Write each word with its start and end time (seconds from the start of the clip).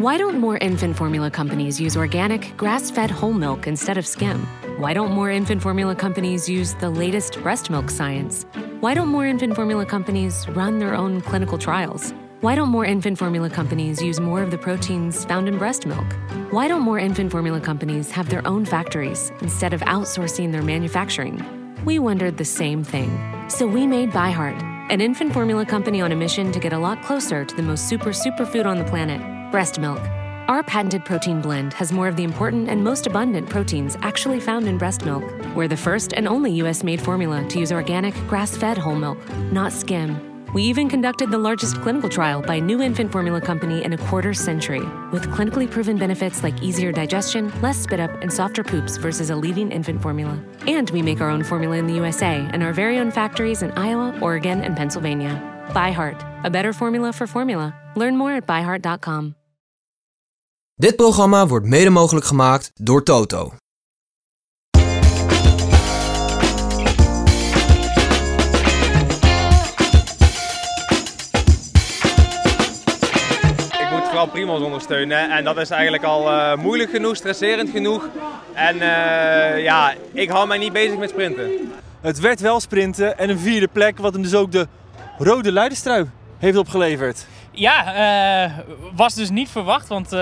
Why 0.00 0.16
don't 0.16 0.38
more 0.38 0.56
infant 0.56 0.96
formula 0.96 1.30
companies 1.30 1.78
use 1.78 1.94
organic, 1.94 2.56
grass 2.56 2.90
fed 2.90 3.10
whole 3.10 3.34
milk 3.34 3.66
instead 3.66 3.98
of 3.98 4.06
skim? 4.06 4.46
Why 4.78 4.94
don't 4.94 5.12
more 5.12 5.30
infant 5.30 5.60
formula 5.60 5.94
companies 5.94 6.48
use 6.48 6.72
the 6.72 6.88
latest 6.88 7.38
breast 7.42 7.68
milk 7.68 7.90
science? 7.90 8.46
Why 8.80 8.94
don't 8.94 9.08
more 9.08 9.26
infant 9.26 9.54
formula 9.54 9.84
companies 9.84 10.48
run 10.56 10.78
their 10.78 10.94
own 10.94 11.20
clinical 11.20 11.58
trials? 11.58 12.14
Why 12.40 12.54
don't 12.54 12.70
more 12.70 12.86
infant 12.86 13.18
formula 13.18 13.50
companies 13.50 14.00
use 14.00 14.20
more 14.20 14.42
of 14.42 14.50
the 14.50 14.56
proteins 14.56 15.26
found 15.26 15.48
in 15.48 15.58
breast 15.58 15.84
milk? 15.84 16.06
Why 16.50 16.66
don't 16.66 16.80
more 16.80 16.98
infant 16.98 17.30
formula 17.30 17.60
companies 17.60 18.10
have 18.10 18.30
their 18.30 18.46
own 18.48 18.64
factories 18.64 19.30
instead 19.42 19.74
of 19.74 19.82
outsourcing 19.82 20.50
their 20.50 20.62
manufacturing? 20.62 21.44
We 21.84 21.98
wondered 21.98 22.38
the 22.38 22.46
same 22.46 22.84
thing. 22.84 23.10
So 23.50 23.66
we 23.66 23.86
made 23.86 24.12
ByHeart, 24.12 24.62
an 24.90 25.02
infant 25.02 25.34
formula 25.34 25.66
company 25.66 26.00
on 26.00 26.10
a 26.10 26.16
mission 26.16 26.52
to 26.52 26.58
get 26.58 26.72
a 26.72 26.78
lot 26.78 27.02
closer 27.02 27.44
to 27.44 27.54
the 27.54 27.62
most 27.62 27.86
super 27.86 28.12
superfood 28.12 28.64
on 28.64 28.78
the 28.78 28.84
planet 28.84 29.20
breast 29.50 29.78
milk. 29.78 30.00
Our 30.48 30.62
patented 30.62 31.04
protein 31.04 31.40
blend 31.40 31.72
has 31.74 31.92
more 31.92 32.08
of 32.08 32.16
the 32.16 32.24
important 32.24 32.68
and 32.68 32.82
most 32.82 33.06
abundant 33.06 33.48
proteins 33.48 33.96
actually 34.02 34.40
found 34.40 34.66
in 34.66 34.78
breast 34.78 35.04
milk. 35.04 35.24
We're 35.54 35.68
the 35.68 35.76
first 35.76 36.12
and 36.12 36.26
only 36.26 36.50
US 36.62 36.82
made 36.82 37.00
formula 37.00 37.46
to 37.48 37.58
use 37.58 37.70
organic, 37.70 38.14
grass 38.26 38.56
fed 38.56 38.76
whole 38.76 38.96
milk, 38.96 39.18
not 39.52 39.72
skim. 39.72 40.26
We 40.52 40.64
even 40.64 40.88
conducted 40.88 41.30
the 41.30 41.38
largest 41.38 41.80
clinical 41.80 42.08
trial 42.08 42.42
by 42.42 42.56
a 42.56 42.60
new 42.60 42.82
infant 42.82 43.12
formula 43.12 43.40
company 43.40 43.84
in 43.84 43.92
a 43.92 43.98
quarter 43.98 44.34
century, 44.34 44.82
with 45.12 45.28
clinically 45.28 45.70
proven 45.70 45.96
benefits 45.96 46.42
like 46.42 46.60
easier 46.60 46.90
digestion, 46.90 47.52
less 47.62 47.78
spit 47.78 48.00
up, 48.00 48.10
and 48.20 48.32
softer 48.32 48.64
poops 48.64 48.96
versus 48.96 49.30
a 49.30 49.36
leading 49.36 49.70
infant 49.70 50.02
formula. 50.02 50.42
And 50.66 50.90
we 50.90 51.02
make 51.02 51.20
our 51.20 51.30
own 51.30 51.44
formula 51.44 51.76
in 51.76 51.86
the 51.86 51.94
USA 51.94 52.48
and 52.52 52.64
our 52.64 52.72
very 52.72 52.98
own 52.98 53.12
factories 53.12 53.62
in 53.62 53.70
Iowa, 53.72 54.18
Oregon, 54.20 54.62
and 54.62 54.76
Pennsylvania. 54.76 55.40
ByHeart, 55.68 56.44
a 56.44 56.50
better 56.50 56.72
formula 56.72 57.12
for 57.12 57.28
formula. 57.28 57.72
Learn 57.94 58.16
more 58.16 58.32
at 58.32 58.46
byheart.com. 58.48 59.36
Dit 60.80 60.96
programma 60.96 61.46
wordt 61.46 61.66
mede 61.66 61.90
mogelijk 61.90 62.26
gemaakt 62.26 62.70
door 62.74 63.02
Toto. 63.02 63.52
Ik 73.78 73.90
moet 73.90 74.04
vooral 74.04 74.28
Primoz 74.28 74.62
ondersteunen 74.62 75.30
en 75.30 75.44
dat 75.44 75.56
is 75.56 75.70
eigenlijk 75.70 76.04
al 76.04 76.30
eh, 76.30 76.56
moeilijk 76.56 76.90
genoeg, 76.90 77.16
stresserend 77.16 77.70
genoeg. 77.70 78.08
En 78.52 78.74
eh, 78.74 79.62
ja, 79.62 79.94
ik 80.12 80.30
hou 80.30 80.46
mij 80.46 80.58
niet 80.58 80.72
bezig 80.72 80.98
met 80.98 81.10
sprinten. 81.10 81.50
Het 82.00 82.20
werd 82.20 82.40
wel 82.40 82.60
sprinten 82.60 83.18
en 83.18 83.30
een 83.30 83.38
vierde 83.38 83.68
plek, 83.68 83.98
wat 83.98 84.12
hem 84.12 84.22
dus 84.22 84.34
ook 84.34 84.52
de 84.52 84.66
rode 85.18 85.52
leiderstrui 85.52 86.10
heeft 86.38 86.56
opgeleverd. 86.56 87.26
Ja, 87.52 87.94
eh, 87.94 88.58
was 88.94 89.14
dus 89.14 89.30
niet 89.30 89.48
verwacht, 89.48 89.88
want 89.88 90.12
eh, 90.12 90.20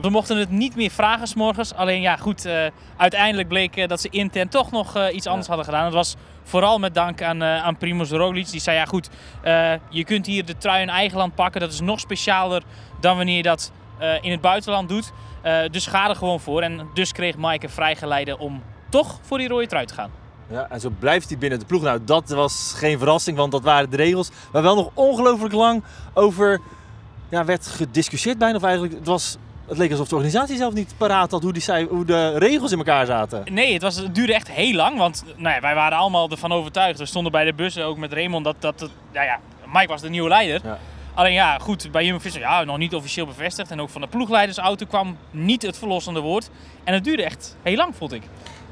we 0.00 0.08
mochten 0.10 0.36
het 0.36 0.50
niet 0.50 0.76
meer 0.76 0.90
vragen 0.90 1.26
s'morgens. 1.26 1.74
Alleen 1.74 2.00
ja, 2.00 2.16
goed, 2.16 2.44
eh, 2.44 2.66
uiteindelijk 2.96 3.48
bleek 3.48 3.88
dat 3.88 4.00
ze 4.00 4.08
intern 4.08 4.48
toch 4.48 4.70
nog 4.70 5.10
iets 5.10 5.26
anders 5.26 5.46
hadden 5.46 5.64
gedaan. 5.64 5.84
Dat 5.84 5.92
was 5.92 6.16
vooral 6.42 6.78
met 6.78 6.94
dank 6.94 7.22
aan, 7.22 7.44
aan 7.44 7.76
Primoz 7.76 8.10
Roglic. 8.10 8.50
Die 8.50 8.60
zei, 8.60 8.76
ja 8.76 8.84
goed, 8.84 9.10
je 9.90 10.04
kunt 10.04 10.26
hier 10.26 10.44
de 10.44 10.56
trui 10.56 10.82
in 10.82 10.88
eigen 10.88 11.18
land 11.18 11.34
pakken. 11.34 11.60
Dat 11.60 11.72
is 11.72 11.80
nog 11.80 12.00
specialer 12.00 12.62
dan 13.00 13.16
wanneer 13.16 13.36
je 13.36 13.42
dat 13.42 13.72
in 14.20 14.30
het 14.30 14.40
buitenland 14.40 14.88
doet. 14.88 15.12
Dus 15.70 15.86
ga 15.86 16.08
er 16.08 16.16
gewoon 16.16 16.40
voor. 16.40 16.62
En 16.62 16.88
dus 16.94 17.12
kreeg 17.12 17.36
Maaike 17.36 17.68
vrijgeleide 17.68 18.38
om 18.38 18.62
toch 18.88 19.18
voor 19.22 19.38
die 19.38 19.48
rode 19.48 19.66
trui 19.66 19.86
te 19.86 19.94
gaan. 19.94 20.27
Ja, 20.50 20.66
en 20.70 20.80
zo 20.80 20.90
blijft 20.98 21.28
hij 21.28 21.38
binnen 21.38 21.58
de 21.58 21.64
ploeg. 21.64 21.82
Nou, 21.82 22.00
dat 22.04 22.28
was 22.28 22.72
geen 22.76 22.98
verrassing, 22.98 23.36
want 23.36 23.52
dat 23.52 23.62
waren 23.62 23.90
de 23.90 23.96
regels. 23.96 24.30
Maar 24.52 24.62
wel 24.62 24.74
nog 24.74 24.90
ongelooflijk 24.94 25.54
lang 25.54 25.82
over 26.14 26.60
ja, 27.28 27.44
werd 27.44 27.66
gediscussieerd 27.66 28.38
bijna. 28.38 28.56
Of 28.56 28.62
eigenlijk, 28.62 28.94
het, 28.94 29.06
was, 29.06 29.36
het 29.66 29.78
leek 29.78 29.90
alsof 29.90 30.08
de 30.08 30.14
organisatie 30.14 30.56
zelf 30.56 30.74
niet 30.74 30.94
paraat 30.96 31.30
had 31.30 31.42
hoe, 31.42 31.52
die, 31.52 31.86
hoe 31.90 32.04
de 32.04 32.38
regels 32.38 32.72
in 32.72 32.78
elkaar 32.78 33.06
zaten. 33.06 33.44
Nee, 33.52 33.72
het, 33.72 33.82
was, 33.82 33.96
het 33.96 34.14
duurde 34.14 34.34
echt 34.34 34.50
heel 34.50 34.74
lang. 34.74 34.98
Want 34.98 35.24
nou 35.36 35.54
ja, 35.54 35.60
wij 35.60 35.74
waren 35.74 35.98
allemaal 35.98 36.30
ervan 36.30 36.52
overtuigd. 36.52 36.98
We 36.98 37.06
stonden 37.06 37.32
bij 37.32 37.44
de 37.44 37.54
bussen 37.54 37.84
ook 37.84 37.96
met 37.96 38.12
Raymond. 38.12 38.44
Dat, 38.44 38.56
dat, 38.58 38.78
dat 38.78 38.90
nou 39.12 39.26
ja, 39.26 39.40
Mike 39.72 39.88
was 39.88 40.00
de 40.00 40.10
nieuwe 40.10 40.28
leider. 40.28 40.60
Ja. 40.64 40.78
Alleen 41.14 41.32
ja, 41.32 41.58
goed, 41.58 41.90
bij 41.90 42.04
Jumbo-Visma 42.04 42.40
ja, 42.40 42.64
nog 42.64 42.78
niet 42.78 42.94
officieel 42.94 43.26
bevestigd. 43.26 43.70
En 43.70 43.80
ook 43.80 43.90
van 43.90 44.00
de 44.00 44.06
ploegleidersauto 44.06 44.86
kwam 44.86 45.16
niet 45.30 45.62
het 45.62 45.78
verlossende 45.78 46.20
woord. 46.20 46.50
En 46.84 46.94
het 46.94 47.04
duurde 47.04 47.22
echt 47.22 47.56
heel 47.62 47.76
lang, 47.76 47.96
vond 47.96 48.12
ik. 48.12 48.22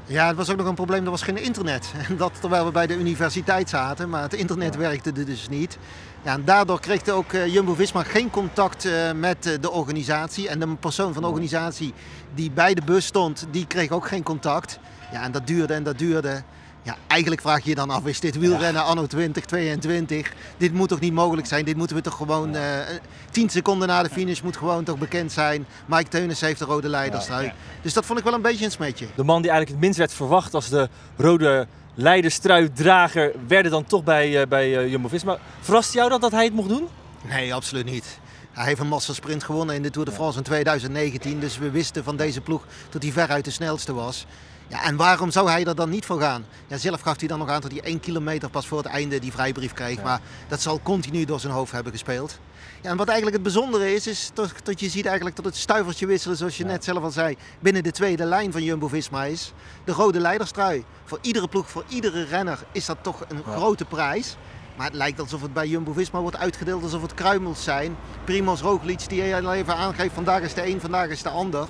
Ja, 0.09 0.27
het 0.27 0.35
was 0.35 0.49
ook 0.49 0.57
nog 0.57 0.67
een 0.67 0.75
probleem, 0.75 1.05
er 1.05 1.11
was 1.11 1.21
geen 1.21 1.43
internet. 1.43 1.93
En 2.09 2.17
dat 2.17 2.31
terwijl 2.39 2.65
we 2.65 2.71
bij 2.71 2.87
de 2.87 2.97
universiteit 2.97 3.69
zaten, 3.69 4.09
maar 4.09 4.21
het 4.21 4.33
internet 4.33 4.75
werkte 4.75 5.11
er 5.15 5.25
dus 5.25 5.49
niet. 5.49 5.77
Ja, 6.23 6.33
en 6.33 6.45
daardoor 6.45 6.79
kreeg 6.79 7.07
ook 7.07 7.33
eh, 7.33 7.53
Jumbo-Visma 7.53 8.03
geen 8.03 8.29
contact 8.29 8.85
eh, 8.85 9.11
met 9.11 9.45
eh, 9.45 9.53
de 9.61 9.71
organisatie. 9.71 10.49
En 10.49 10.59
de 10.59 10.75
persoon 10.75 11.13
van 11.13 11.21
de 11.21 11.27
organisatie 11.27 11.93
die 12.35 12.51
bij 12.51 12.73
de 12.73 12.81
bus 12.85 13.05
stond, 13.05 13.47
die 13.51 13.67
kreeg 13.67 13.91
ook 13.91 14.07
geen 14.07 14.23
contact. 14.23 14.79
Ja, 15.11 15.23
en 15.23 15.31
dat 15.31 15.47
duurde 15.47 15.73
en 15.73 15.83
dat 15.83 15.97
duurde. 15.97 16.43
Ja, 16.87 16.95
eigenlijk 17.07 17.41
vraag 17.41 17.63
je 17.63 17.69
je 17.69 17.75
dan 17.75 17.89
af, 17.89 18.05
is 18.05 18.19
dit 18.19 18.37
wielrennen 18.37 18.83
anno 18.83 19.05
2022? 19.05 20.33
Dit 20.57 20.73
moet 20.73 20.89
toch 20.89 20.99
niet 20.99 21.13
mogelijk 21.13 21.47
zijn? 21.47 21.65
Dit 21.65 21.77
moeten 21.77 21.95
we 21.95 22.01
toch 22.01 22.15
gewoon... 22.15 22.55
eh 22.55 22.61
10 23.31 23.49
seconden 23.49 23.87
na 23.87 24.03
de 24.03 24.09
finish 24.09 24.41
moet 24.41 24.57
gewoon 24.57 24.83
toch 24.83 24.97
bekend 24.97 25.31
zijn. 25.31 25.65
Mike 25.85 26.09
Teunis 26.09 26.41
heeft 26.41 26.59
de 26.59 26.65
rode 26.65 26.89
leiderstrui. 26.89 27.51
Dus 27.81 27.93
dat 27.93 28.05
vond 28.05 28.19
ik 28.19 28.25
wel 28.25 28.33
een 28.33 28.41
beetje 28.41 28.65
een 28.65 28.71
smetje. 28.71 29.07
De 29.15 29.23
man 29.23 29.41
die 29.41 29.51
eigenlijk 29.51 29.69
het 29.69 29.79
minst 29.79 29.97
werd 29.97 30.13
verwacht 30.13 30.53
als 30.53 30.69
de 30.69 30.89
rode 31.17 31.67
leiderstruidrager, 31.95 33.31
werden 33.47 33.71
dan 33.71 33.85
toch 33.85 34.03
bij, 34.03 34.41
eh, 34.41 34.47
bij 34.47 34.77
eh, 34.77 34.89
Jumbo-Visma. 34.89 35.37
Verrast 35.59 35.93
jou 35.93 36.09
dat, 36.09 36.21
dat 36.21 36.31
hij 36.31 36.43
het 36.43 36.53
mocht 36.53 36.69
doen? 36.69 36.87
Nee, 37.29 37.53
absoluut 37.53 37.85
niet. 37.85 38.19
Hij 38.51 38.65
heeft 38.65 38.79
een 38.79 38.87
massasprint 38.87 39.43
gewonnen 39.43 39.75
in 39.75 39.81
de 39.81 39.89
Tour 39.89 40.07
de 40.07 40.13
France 40.13 40.37
in 40.37 40.43
2019. 40.43 41.39
Dus 41.39 41.57
we 41.57 41.71
wisten 41.71 42.03
van 42.03 42.15
deze 42.15 42.41
ploeg 42.41 42.65
dat 42.89 43.03
hij 43.03 43.11
veruit 43.11 43.45
de 43.45 43.51
snelste 43.51 43.93
was. 43.93 44.25
Ja, 44.67 44.83
en 44.83 44.95
waarom 44.95 45.31
zou 45.31 45.49
hij 45.49 45.65
er 45.65 45.75
dan 45.75 45.89
niet 45.89 46.05
voor 46.05 46.21
gaan? 46.21 46.45
Ja, 46.67 46.77
zelf 46.77 47.01
gaf 47.01 47.19
hij 47.19 47.27
dan 47.27 47.39
nog 47.39 47.49
aan 47.49 47.61
dat 47.61 47.71
hij 47.71 47.81
één 47.81 47.99
kilometer 47.99 48.49
pas 48.49 48.67
voor 48.67 48.77
het 48.77 48.87
einde 48.87 49.19
die 49.19 49.31
vrijbrief 49.31 49.73
kreeg. 49.73 50.03
Maar 50.03 50.19
dat 50.47 50.61
zal 50.61 50.79
continu 50.83 51.25
door 51.25 51.39
zijn 51.39 51.53
hoofd 51.53 51.71
hebben 51.71 51.91
gespeeld. 51.91 52.39
Ja, 52.81 52.89
en 52.89 52.97
wat 52.97 53.07
eigenlijk 53.07 53.37
het 53.37 53.53
bijzondere 53.53 53.93
is, 53.93 54.07
is 54.07 54.31
toch 54.33 54.61
dat 54.61 54.79
je 54.79 54.89
ziet 54.89 55.05
eigenlijk 55.05 55.35
dat 55.35 55.45
het 55.45 55.55
stuivertje 55.55 56.05
wisselen, 56.05 56.37
zoals 56.37 56.57
je 56.57 56.65
net 56.65 56.83
zelf 56.83 57.03
al 57.03 57.11
zei, 57.11 57.37
binnen 57.59 57.83
de 57.83 57.91
tweede 57.91 58.25
lijn 58.25 58.51
van 58.51 58.63
Jumbo-Visma 58.63 59.23
is. 59.23 59.53
De 59.83 59.91
rode 59.91 60.19
leiderstrui. 60.19 60.83
Voor 61.05 61.19
iedere 61.21 61.47
ploeg, 61.47 61.69
voor 61.69 61.83
iedere 61.87 62.23
renner 62.23 62.59
is 62.71 62.85
dat 62.85 62.97
toch 63.01 63.25
een 63.27 63.43
grote 63.43 63.85
prijs. 63.85 64.37
Maar 64.75 64.85
het 64.85 64.95
lijkt 64.95 65.19
alsof 65.19 65.41
het 65.41 65.53
bij 65.53 65.67
Jumbo-Visma 65.67 66.19
wordt 66.19 66.37
uitgedeeld 66.37 66.83
alsof 66.83 67.01
het 67.01 67.13
kruimels 67.13 67.63
zijn. 67.63 67.97
Primoz 68.23 68.61
Roglic 68.61 69.09
die 69.09 69.21
heel 69.21 69.53
even 69.53 69.75
aangeeft, 69.75 70.13
vandaag 70.13 70.41
is 70.41 70.53
de 70.53 70.67
een, 70.67 70.81
vandaag 70.81 71.07
is 71.07 71.21
de 71.21 71.29
ander. 71.29 71.67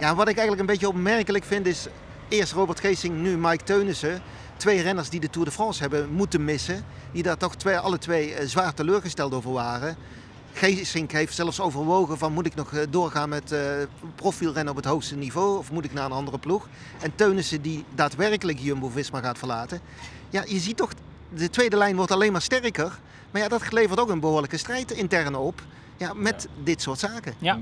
Ja. 0.00 0.14
wat 0.14 0.28
ik 0.28 0.36
eigenlijk 0.36 0.60
een 0.60 0.66
beetje 0.66 0.88
opmerkelijk 0.88 1.44
vind 1.44 1.66
is, 1.66 1.86
eerst 2.28 2.52
Robert 2.52 2.80
Geesing, 2.80 3.20
nu 3.20 3.36
Mike 3.36 3.64
Teunissen. 3.64 4.22
Twee 4.56 4.82
renners 4.82 5.08
die 5.08 5.20
de 5.20 5.30
Tour 5.30 5.46
de 5.46 5.52
France 5.52 5.80
hebben 5.80 6.12
moeten 6.12 6.44
missen. 6.44 6.84
Die 7.12 7.22
daar 7.22 7.36
toch 7.36 7.56
twee, 7.56 7.78
alle 7.78 7.98
twee 7.98 8.34
eh, 8.34 8.46
zwaar 8.46 8.74
teleurgesteld 8.74 9.34
over 9.34 9.52
waren. 9.52 9.96
Geesink 10.52 11.12
heeft 11.12 11.34
zelfs 11.34 11.60
overwogen 11.60 12.18
van 12.18 12.32
moet 12.32 12.46
ik 12.46 12.54
nog 12.54 12.72
eh, 12.72 12.82
doorgaan 12.90 13.28
met 13.28 13.52
eh, 13.52 13.60
profielrennen 14.14 14.70
op 14.70 14.76
het 14.76 14.84
hoogste 14.88 15.16
niveau 15.16 15.58
of 15.58 15.70
moet 15.70 15.84
ik 15.84 15.92
naar 15.92 16.04
een 16.04 16.12
andere 16.12 16.38
ploeg. 16.38 16.68
En 17.00 17.14
Teunissen 17.14 17.62
die 17.62 17.84
daadwerkelijk 17.94 18.58
Jumbo-Visma 18.58 19.20
gaat 19.20 19.38
verlaten. 19.38 19.80
Ja, 20.30 20.44
je 20.46 20.58
ziet 20.58 20.76
toch, 20.76 20.92
de 21.34 21.50
tweede 21.50 21.76
lijn 21.76 21.96
wordt 21.96 22.10
alleen 22.10 22.32
maar 22.32 22.42
sterker. 22.42 22.98
Maar 23.30 23.42
ja, 23.42 23.48
dat 23.48 23.72
levert 23.72 24.00
ook 24.00 24.10
een 24.10 24.20
behoorlijke 24.20 24.56
strijd 24.56 24.90
intern 24.90 25.34
op. 25.34 25.62
Ja, 25.96 26.12
met 26.14 26.48
dit 26.62 26.82
soort 26.82 26.98
zaken. 26.98 27.34
Ja, 27.38 27.58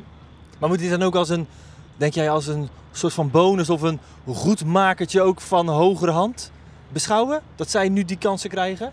Maar 0.58 0.68
moet 0.68 0.80
hij 0.80 0.88
dan 0.88 1.02
ook 1.02 1.14
als 1.14 1.28
een, 1.28 1.46
denk 1.96 2.14
jij, 2.14 2.30
als 2.30 2.46
een 2.46 2.68
soort 2.92 3.12
van 3.12 3.30
bonus 3.30 3.70
of 3.70 3.82
een 3.82 4.00
goedmakertje 4.26 5.22
ook 5.22 5.40
van 5.40 5.68
hogere 5.68 6.10
hand 6.10 6.50
beschouwen? 6.88 7.40
Dat 7.56 7.70
zij 7.70 7.88
nu 7.88 8.04
die 8.04 8.18
kansen 8.18 8.50
krijgen? 8.50 8.92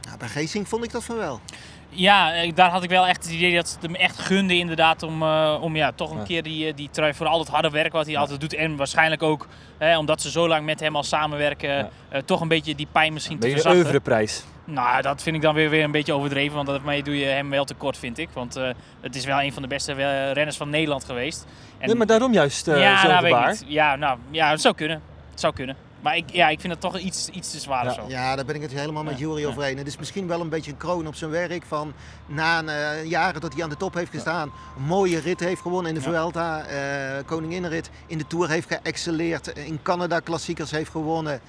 Ja, 0.00 0.16
bij 0.16 0.28
Geesink 0.28 0.66
vond 0.66 0.84
ik 0.84 0.92
dat 0.92 1.04
van 1.04 1.16
wel. 1.16 1.40
ja 1.88 2.32
eh, 2.34 2.54
daar 2.54 2.70
had 2.70 2.82
ik 2.82 2.88
wel 2.90 3.06
echt 3.06 3.22
het 3.24 3.32
idee 3.32 3.54
dat 3.54 3.70
het 3.72 3.82
hem 3.82 3.94
echt 3.94 4.18
gunde 4.18 4.54
inderdaad 4.56 5.02
om, 5.02 5.22
eh, 5.22 5.58
om 5.60 5.76
ja, 5.76 5.92
toch 5.92 6.10
een 6.10 6.16
Ja. 6.18 6.22
keer 6.24 6.42
die, 6.42 6.66
eh, 6.66 6.76
die 6.76 6.88
trui 6.92 7.14
voor 7.14 7.26
al 7.26 7.38
het 7.38 7.48
harde 7.48 7.70
werk 7.70 7.92
wat 7.92 8.06
hij 8.06 8.16
altijd 8.16 8.40
doet. 8.40 8.54
En 8.54 8.76
waarschijnlijk 8.76 9.22
ook, 9.22 9.46
hè, 9.78 9.98
omdat 9.98 10.22
ze 10.22 10.30
zo 10.30 10.48
lang 10.48 10.64
met 10.64 10.80
hem 10.80 10.96
al 10.96 11.02
samenwerken, 11.02 11.68
Ja. 11.76 11.90
eh, 12.08 12.22
toch 12.24 12.40
een 12.40 12.48
beetje 12.48 12.74
die 12.74 12.88
pijn 12.92 13.12
misschien 13.12 13.38
te 13.38 13.46
Beetje 13.46 13.56
een 13.56 13.62
verzachten. 13.62 13.92
Nou, 14.70 15.02
dat 15.02 15.22
vind 15.22 15.36
ik 15.36 15.42
dan 15.42 15.54
weer, 15.54 15.70
weer 15.70 15.84
een 15.84 15.90
beetje 15.90 16.12
overdreven, 16.12 16.54
want 16.54 16.66
daarmee 16.68 17.02
doe 17.02 17.18
je 17.18 17.24
hem 17.24 17.50
wel 17.50 17.64
tekort, 17.64 17.96
vind 17.98 18.18
ik. 18.18 18.28
Want 18.32 18.56
eh, 18.56 18.68
het 19.00 19.16
is 19.16 19.24
wel 19.24 19.40
een 19.42 19.52
van 19.52 19.62
de 19.62 19.68
beste 19.68 19.92
eh, 19.92 20.32
renners 20.32 20.56
van 20.56 20.70
Nederland 20.70 21.04
geweest. 21.04 21.46
En, 21.78 21.86
Nee, 21.86 21.96
maar 21.96 22.06
daarom 22.06 22.32
juist 22.32 22.68
eh 22.68 22.80
ja, 22.80 23.00
zo'n 23.00 23.10
nou, 23.10 23.22
weet 23.22 23.30
ik 23.32 23.36
gebaar. 23.36 23.50
niet. 23.52 23.64
Ja, 23.66 23.96
nou, 23.96 24.18
ja, 24.30 24.50
het 24.50 24.60
zou 24.60 24.74
kunnen. 24.74 25.02
Het 25.30 25.40
zou 25.40 25.52
kunnen. 25.54 25.76
Maar 26.00 26.16
ik, 26.16 26.30
ja, 26.32 26.48
ik 26.48 26.60
vind 26.60 26.72
het 26.72 26.82
toch 26.82 26.98
iets, 26.98 27.28
iets 27.28 27.50
te 27.50 27.58
zwaar 27.58 27.86
of 27.86 27.94
zo. 27.94 28.04
Ja, 28.08 28.36
daar 28.36 28.44
ben 28.44 28.54
ik 28.54 28.62
het 28.62 28.72
helemaal 28.72 29.02
met 29.02 29.12
Ja, 29.18 29.18
Jury 29.26 29.40
ja. 29.40 29.48
over 29.48 29.62
eens. 29.62 29.78
Het 29.78 29.86
is 29.86 29.96
misschien 29.98 30.26
wel 30.26 30.40
een 30.40 30.48
beetje 30.48 30.70
een 30.70 30.76
kroon 30.76 31.06
op 31.06 31.14
zijn 31.14 31.30
werk 31.30 31.62
van 31.66 31.92
na 32.26 32.58
een, 32.58 32.68
eh, 32.68 33.04
jaren 33.04 33.40
dat 33.40 33.52
hij 33.54 33.62
aan 33.62 33.68
de 33.68 33.76
top 33.76 33.94
heeft 33.94 34.10
gestaan. 34.10 34.52
Een 34.76 34.82
mooie 34.82 35.18
rit 35.20 35.40
heeft 35.40 35.60
gewonnen 35.60 35.94
in 35.94 35.98
de 35.98 36.04
Ja. 36.04 36.10
Vuelta, 36.10 36.64
eh 36.64 37.24
koninginnenrit. 37.26 37.90
In 38.06 38.18
de 38.18 38.26
Tour 38.26 38.48
heeft 38.48 38.68
geëxceleerd, 38.68 39.46
in 39.48 39.78
Canada 39.82 40.20
klassiekers 40.20 40.70
heeft 40.70 40.90
gewonnen. 40.90 41.40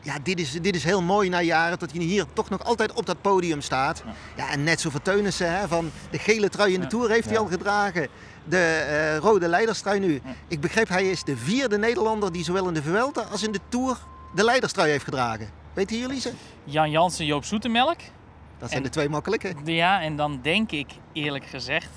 Ja, 0.00 0.16
dit 0.22 0.40
is, 0.40 0.52
dit 0.52 0.74
is 0.74 0.84
heel 0.84 1.02
mooi 1.02 1.28
na 1.28 1.40
jaren 1.40 1.78
dat 1.78 1.92
hij 1.92 2.00
hier 2.02 2.24
toch 2.32 2.50
nog 2.50 2.64
altijd 2.64 2.92
op 2.92 3.06
dat 3.06 3.20
podium 3.20 3.60
staat. 3.60 4.02
Ja, 4.36 4.50
en 4.50 4.64
net 4.64 4.80
zo 4.80 4.90
voor 4.90 5.02
Teunissen, 5.02 5.58
hè, 5.58 5.68
van 5.68 5.90
de 6.10 6.18
gele 6.18 6.48
trui 6.48 6.72
in 6.74 6.80
de 6.80 6.86
Tour 6.86 7.10
heeft 7.10 7.28
hij 7.28 7.38
al 7.38 7.46
gedragen. 7.46 8.08
De 8.44 8.56
eh, 8.58 9.16
rode 9.16 9.48
leiderstrui 9.48 9.98
nu. 10.00 10.22
Ik 10.48 10.60
begreep, 10.60 10.88
hij 10.88 11.10
is 11.10 11.24
de 11.24 11.36
vierde 11.36 11.78
Nederlander 11.78 12.32
die 12.32 12.44
zowel 12.44 12.68
in 12.68 12.74
de 12.74 12.82
Vuelta 12.82 13.22
als 13.30 13.42
in 13.42 13.52
de 13.52 13.60
Tour 13.68 13.98
de 14.34 14.44
leiderstrui 14.44 14.90
heeft 14.90 15.04
gedragen. 15.04 15.48
Weten 15.72 15.98
jullie 15.98 16.20
ze? 16.20 16.32
Jan 16.64 16.90
Jansen, 16.90 17.26
Joop 17.26 17.44
Zoetemelk. 17.44 17.98
Dat 18.58 18.68
zijn 18.68 18.80
En- 18.80 18.86
de 18.86 18.92
twee 18.92 19.08
makkelijke. 19.08 19.54
Ja, 19.64 20.00
en 20.00 20.16
dan 20.16 20.40
denk 20.42 20.70
ik 20.70 20.90
eerlijk 21.12 21.44
gezegd 21.44 21.90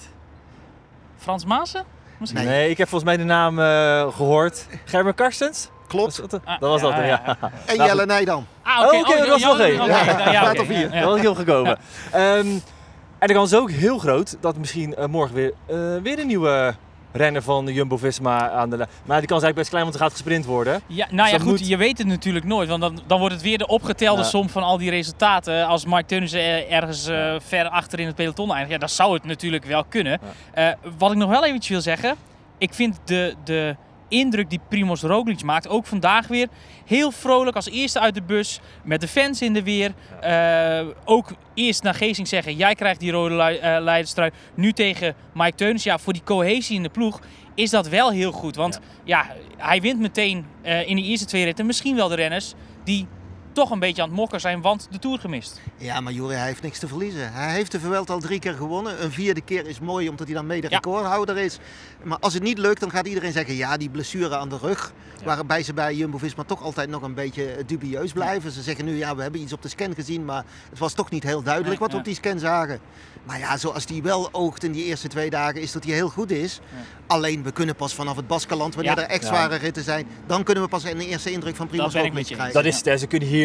Frans 1.18 1.46
Maassen? 1.46 1.86
Misschien? 2.20 2.44
Nee. 2.44 2.50
Nee, 2.50 2.70
ik 2.70 2.78
heb 2.78 2.88
volgens 2.90 3.10
mij 3.10 3.20
de 3.26 3.30
naam 3.30 3.60
eh, 3.60 4.16
gehoord. 4.16 4.68
Gerben 4.86 5.16
Karstens? 5.16 5.70
Klopt. 5.98 6.18
Was 6.20 6.30
dat, 6.30 6.42
Ah, 6.46 6.60
dat 6.60 6.70
was 6.70 6.82
ja, 6.82 6.88
dat, 6.88 6.98
ja. 6.98 7.06
ja, 7.06 7.22
ja. 7.42 7.52
En 7.66 7.78
Nou, 7.78 7.90
Jelle 7.90 8.06
Nijdam. 8.06 8.46
Ah, 8.64 8.80
Oh, 8.94 9.00
oké, 9.00 9.18
dat 9.18 9.28
was 9.28 9.42
nog 9.44 9.60
één. 9.60 9.82
oké, 9.82 10.32
Ja, 10.32 10.52
oké, 10.52 10.66
vier. 10.66 10.92
Dat 10.92 11.04
was 11.04 11.20
heel 11.20 11.36
gekomen. 11.36 11.78
Ehm, 12.12 12.48
en 13.20 13.28
de 13.28 13.34
kans 13.34 13.52
is 13.52 13.58
ook 13.58 13.72
heel 13.72 13.98
groot 13.98 14.38
dat 14.40 14.58
misschien 14.58 14.96
eh, 14.96 15.06
morgen 15.06 15.36
weer, 15.36 15.54
eh, 15.66 15.76
weer 16.04 16.20
een 16.20 16.28
nieuwe 16.28 16.74
renner 17.16 17.42
van 17.42 17.66
de 17.66 17.74
Jumbo-Visma 17.74 18.50
aan 18.50 18.70
de. 18.70 18.76
Maar 18.78 18.88
die 18.88 19.08
kans 19.08 19.22
is 19.22 19.30
eigenlijk 19.30 19.56
best 19.56 19.70
klein, 19.70 19.84
want 19.84 19.96
er 19.96 20.02
gaat 20.02 20.12
gesprint 20.12 20.46
worden. 20.46 20.82
Ja, 20.88 21.06
nou 21.10 21.18
Dus 21.22 21.26
ja, 21.26 21.32
dat 21.38 21.42
goed, 21.48 21.60
moet- 21.60 21.68
je 21.68 21.78
weet 21.78 21.98
het 21.98 22.08
natuurlijk 22.08 22.46
nooit. 22.46 22.70
Want 22.70 22.82
dan, 22.82 23.00
dan 23.08 23.20
wordt 23.20 23.34
het 23.34 23.44
weer 23.44 23.58
de 23.58 23.68
opgetelde 23.68 24.22
Ja. 24.22 24.28
som 24.28 24.50
van 24.50 24.64
al 24.64 24.78
die 24.78 24.90
resultaten. 24.90 25.66
Als 25.68 25.86
Mark 25.86 26.08
Teunissen 26.08 26.40
eh, 26.40 26.72
ergens 26.76 27.08
eh, 27.08 27.36
ver 27.48 27.68
achter 27.70 28.00
in 28.00 28.06
het 28.08 28.16
peloton 28.16 28.50
eindigt, 28.50 28.72
ja, 28.72 28.78
dan 28.78 28.90
zou 28.90 29.14
het 29.14 29.24
natuurlijk 29.24 29.66
wel 29.66 29.84
kunnen. 29.90 30.20
Eh, 30.54 30.68
wat 30.98 31.12
ik 31.12 31.18
nog 31.18 31.30
wel 31.30 31.46
eventjes 31.46 31.70
wil 31.72 31.82
zeggen. 31.82 32.16
Ik 32.58 32.74
vind 32.74 33.00
de, 33.06 33.36
de 33.44 33.76
indruk 34.14 34.50
die 34.50 34.60
Primoz 34.70 35.02
Roglic 35.02 35.44
maakt, 35.44 35.68
ook 35.68 35.86
vandaag 35.86 36.28
weer, 36.28 36.48
heel 36.86 37.12
vrolijk 37.12 37.56
als 37.56 37.70
eerste 37.70 38.00
uit 38.00 38.14
de 38.14 38.22
bus. 38.22 38.60
Met 38.84 39.02
de 39.02 39.08
fans 39.08 39.42
in 39.42 39.54
de 39.54 39.64
weer. 39.64 39.94
Eh, 40.22 40.88
ook 41.06 41.32
eerst 41.54 41.84
naar 41.84 41.94
Geesing 41.94 42.28
zeggen, 42.28 42.56
jij 42.56 42.76
krijgt 42.76 43.00
die 43.00 43.12
rode 43.12 43.44
eh, 43.44 43.82
leiderstrui. 43.82 44.32
Nu 44.56 44.72
tegen 44.72 45.16
Mike 45.34 45.56
Teunissen. 45.56 45.92
Ja, 45.92 45.98
voor 45.98 46.14
die 46.14 46.24
cohesie 46.24 46.76
in 46.76 46.84
de 46.84 46.90
ploeg 46.90 47.22
is 47.56 47.70
dat 47.70 47.88
wel 47.88 48.12
heel 48.12 48.32
goed. 48.32 48.56
Want 48.56 48.80
ja, 49.04 49.26
hij 49.58 49.82
wint 49.82 50.00
meteen 50.00 50.46
eh, 50.62 50.90
in 50.90 50.96
de 50.96 51.02
eerste 51.02 51.26
twee 51.26 51.44
ritten 51.44 51.66
misschien 51.66 51.96
wel 51.96 52.08
de 52.08 52.16
renners 52.16 52.54
die 52.84 53.08
toch 53.54 53.70
een 53.72 53.80
beetje 53.80 54.02
aan 54.02 54.08
het 54.08 54.18
mokken 54.18 54.40
zijn, 54.40 54.62
want 54.62 54.88
de 54.92 55.00
Tour 55.00 55.20
gemist. 55.20 55.62
Ja, 55.78 56.00
maar 56.02 56.14
Juri, 56.14 56.34
hij 56.36 56.48
heeft 56.48 56.62
niks 56.62 56.80
te 56.80 56.88
verliezen. 56.88 57.34
Hij 57.34 57.52
heeft 57.54 57.72
de 57.72 57.80
Vuelta 57.80 58.14
al 58.14 58.20
drie 58.20 58.40
keer 58.40 58.54
gewonnen. 58.54 59.04
Een 59.04 59.12
vierde 59.12 59.42
keer 59.42 59.68
is 59.68 59.80
mooi, 59.80 60.10
omdat 60.10 60.26
hij 60.28 60.36
dan 60.36 60.46
mede 60.46 60.68
Ja. 60.70 60.76
recordhouder 60.76 61.38
is. 61.38 61.60
Maar 62.04 62.18
als 62.20 62.34
het 62.34 62.44
niet 62.44 62.58
lukt, 62.58 62.80
dan 62.80 62.92
gaat 62.92 63.08
iedereen 63.08 63.32
zeggen... 63.32 63.56
ja, 63.56 63.78
die 63.78 63.90
blessure 63.90 64.38
aan 64.38 64.50
de 64.50 64.58
rug. 64.62 64.94
Waarbij 65.24 65.64
ze 65.64 65.74
bij 65.74 65.96
Jumbo-Visma 65.96 66.44
toch 66.44 66.64
altijd 66.64 66.90
nog 66.90 67.02
een 67.02 67.14
beetje 67.14 67.56
dubieus 67.66 68.12
blijven. 68.12 68.52
Ze 68.52 68.62
zeggen 68.62 68.86
nu, 68.86 68.98
ja, 68.98 69.16
we 69.16 69.22
hebben 69.22 69.42
iets 69.42 69.54
op 69.54 69.62
de 69.62 69.70
scan 69.70 69.94
gezien... 69.96 70.26
maar 70.26 70.44
het 70.70 70.80
was 70.80 70.94
toch 70.94 71.10
niet 71.10 71.24
heel 71.24 71.42
duidelijk 71.44 71.80
Nee, 71.80 71.80
wat 71.80 71.88
we 71.90 71.94
ja. 71.94 72.00
op 72.00 72.06
die 72.06 72.16
scan 72.16 72.40
zagen. 72.40 72.80
Maar 73.24 73.40
ja, 73.40 73.58
zoals 73.58 73.86
die 73.86 74.04
wel 74.04 74.30
oogt 74.32 74.64
in 74.64 74.72
die 74.72 74.84
eerste 74.86 75.08
twee 75.08 75.30
dagen... 75.30 75.62
is 75.62 75.72
dat 75.72 75.84
hij 75.84 75.94
heel 75.94 76.10
goed 76.10 76.32
is. 76.32 76.60
Alleen, 77.08 77.44
we 77.44 77.52
kunnen 77.52 77.76
pas 77.76 77.94
vanaf 77.94 78.16
het 78.16 78.28
Baskeland... 78.28 78.76
wanneer 78.76 78.96
Ja. 78.96 79.02
er 79.04 79.10
echt 79.10 79.22
Ja. 79.24 79.28
zware 79.28 79.56
ritten 79.56 79.84
zijn... 79.84 80.08
dan 80.28 80.44
kunnen 80.44 80.64
we 80.64 80.70
pas 80.70 80.84
een 80.84 81.00
eerste 81.00 81.32
indruk 81.32 81.56
van 81.56 81.68
Primoz 81.68 81.94
Roglic 81.96 82.28
je 82.28 82.34
krijgen. 82.36 82.54
Dat 82.54 82.66
is. 82.66 83.00
Ze 83.00 83.08
kunnen 83.08 83.28
hier, 83.28 83.43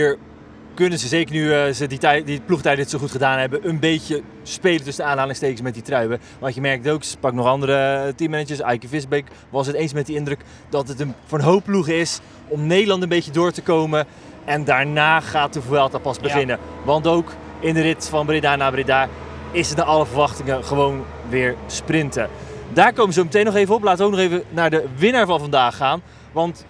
kunnen 0.79 0.99
ze 0.99 1.09
zeker 1.09 1.35
nu 1.35 1.53
eh, 1.53 1.73
ze 1.73 1.87
die, 1.87 2.25
die 2.25 2.41
ploegtijd 2.41 2.77
dit 2.77 2.91
zo 2.91 2.99
goed 2.99 3.11
gedaan 3.11 3.39
hebben, 3.39 3.69
een 3.69 3.79
beetje 3.79 4.23
spelen 4.43 4.85
tussen 4.85 5.05
de 5.05 5.11
aanhalingstekens 5.11 5.61
met 5.61 5.75
die 5.75 5.83
truien. 5.83 6.21
Want 6.39 6.55
je 6.55 6.61
merkt 6.61 6.89
ook, 6.89 7.03
pak 7.21 7.33
nog 7.33 7.47
andere 7.47 7.75
eh, 7.75 8.15
teammanagers, 8.15 8.61
Eike 8.61 8.89
Visbeek 8.89 9.27
was 9.51 9.67
het 9.67 9.77
eens 9.77 9.93
met 9.93 10.07
die 10.07 10.17
indruk 10.17 10.41
dat 10.69 10.89
het 10.89 11.01
een, 11.01 11.15
voor 11.27 11.39
een 11.39 11.45
hoop 11.45 11.65
ploegen 11.65 11.99
is 11.99 12.21
om 12.49 12.67
Nederland 12.67 13.03
een 13.03 13.09
beetje 13.09 13.31
door 13.31 13.53
te 13.53 13.63
komen. 13.63 14.07
En 14.45 14.65
daarna 14.65 15.21
gaat 15.21 15.53
de 15.53 15.63
Vuelta 15.63 15.99
pas 15.99 16.19
beginnen. 16.19 16.59
Want 16.85 17.07
ook 17.07 17.33
in 17.61 17.75
de 17.75 17.81
rit 17.81 18.09
van 18.09 18.27
Breda 18.27 18.57
naar 18.57 18.71
Breda 18.71 19.09
is 19.51 19.69
het 19.69 19.77
naar 19.77 19.87
alle 19.87 20.07
verwachtingen 20.07 20.65
gewoon 20.65 21.05
weer 21.29 21.55
sprinten. 21.67 22.29
Daar 22.73 22.93
komen 22.93 23.15
zo 23.15 23.25
meteen 23.25 23.45
nog 23.45 23.55
even 23.55 23.75
op. 23.75 23.83
Laten 23.83 23.99
we 23.99 24.05
ook 24.05 24.11
nog 24.11 24.21
even 24.21 24.43
naar 24.51 24.71
de 24.71 24.85
winnaar 24.97 25.27
van 25.27 25.41
vandaag 25.41 25.77
gaan. 25.77 26.03
Want 26.33 26.65